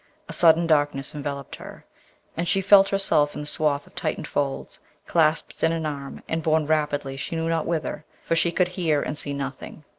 [0.27, 1.85] a sudden darkness enveloped her,
[2.35, 6.41] and she felt herself in the swathe of tightened folds, clasped in an arm, and
[6.41, 9.83] borne rapidly she knew not whither, for she could hear and see nothing.